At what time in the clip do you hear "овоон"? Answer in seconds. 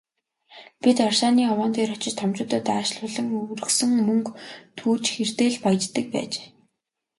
1.51-1.71